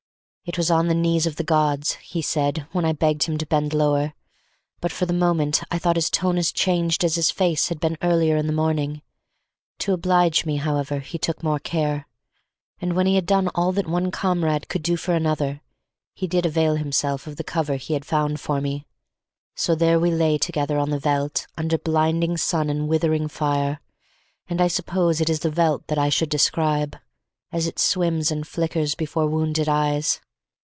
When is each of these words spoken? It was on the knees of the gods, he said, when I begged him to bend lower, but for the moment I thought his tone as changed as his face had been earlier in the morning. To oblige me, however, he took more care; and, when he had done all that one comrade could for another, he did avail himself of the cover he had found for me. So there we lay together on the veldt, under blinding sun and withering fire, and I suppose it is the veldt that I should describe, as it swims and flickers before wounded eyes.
It 0.43 0.57
was 0.57 0.71
on 0.71 0.87
the 0.89 0.95
knees 0.95 1.25
of 1.27 1.35
the 1.37 1.45
gods, 1.45 1.93
he 2.01 2.21
said, 2.21 2.65
when 2.73 2.83
I 2.83 2.91
begged 2.93 3.23
him 3.23 3.37
to 3.37 3.45
bend 3.45 3.73
lower, 3.73 4.13
but 4.81 4.91
for 4.91 5.05
the 5.05 5.13
moment 5.13 5.61
I 5.71 5.77
thought 5.79 5.95
his 5.95 6.09
tone 6.09 6.37
as 6.37 6.51
changed 6.51 7.05
as 7.05 7.13
his 7.15 7.29
face 7.31 7.69
had 7.69 7.79
been 7.79 7.97
earlier 8.01 8.35
in 8.35 8.47
the 8.47 8.51
morning. 8.51 9.01
To 9.79 9.93
oblige 9.93 10.43
me, 10.45 10.57
however, 10.57 10.99
he 10.99 11.17
took 11.19 11.41
more 11.43 11.59
care; 11.59 12.05
and, 12.81 12.93
when 12.97 13.05
he 13.05 13.15
had 13.15 13.25
done 13.27 13.47
all 13.55 13.71
that 13.73 13.87
one 13.87 14.09
comrade 14.11 14.67
could 14.67 14.85
for 14.99 15.13
another, 15.13 15.61
he 16.13 16.27
did 16.27 16.45
avail 16.45 16.75
himself 16.75 17.27
of 17.27 17.37
the 17.37 17.45
cover 17.45 17.75
he 17.77 17.93
had 17.93 18.03
found 18.03 18.39
for 18.41 18.59
me. 18.59 18.85
So 19.55 19.73
there 19.75 19.99
we 20.01 20.11
lay 20.11 20.37
together 20.39 20.77
on 20.79 20.89
the 20.89 20.99
veldt, 20.99 21.45
under 21.55 21.77
blinding 21.77 22.35
sun 22.35 22.69
and 22.69 22.89
withering 22.89 23.27
fire, 23.29 23.79
and 24.49 24.59
I 24.59 24.67
suppose 24.67 25.21
it 25.21 25.29
is 25.29 25.41
the 25.41 25.51
veldt 25.51 25.85
that 25.87 25.99
I 25.99 26.09
should 26.09 26.29
describe, 26.29 26.97
as 27.53 27.67
it 27.67 27.77
swims 27.79 28.31
and 28.31 28.45
flickers 28.45 28.95
before 28.95 29.27
wounded 29.27 29.69
eyes. 29.69 30.19